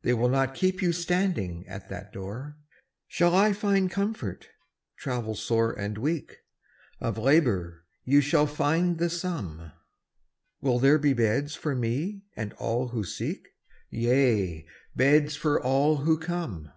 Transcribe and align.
They 0.00 0.14
will 0.14 0.30
not 0.30 0.54
keep 0.54 0.80
you 0.80 0.92
standing 0.92 1.66
at 1.68 1.90
that 1.90 2.10
door. 2.10 2.56
Shall 3.06 3.34
I 3.34 3.52
find 3.52 3.90
comfort, 3.90 4.48
travel 4.96 5.34
sore 5.34 5.78
and 5.78 5.98
weak? 5.98 6.38
Of 7.02 7.18
labor 7.18 7.84
you 8.02 8.22
shall 8.22 8.46
find 8.46 8.96
the 8.96 9.10
sum. 9.10 9.72
Will 10.62 10.78
there 10.78 10.96
be 10.96 11.12
beds 11.12 11.54
for 11.54 11.74
me 11.74 12.22
and 12.34 12.54
all 12.54 12.88
who 12.88 13.04
seek? 13.04 13.46
Yea, 13.90 14.66
beds 14.96 15.36
for 15.36 15.62
all 15.62 15.98
who 15.98 16.16
come. 16.18 16.72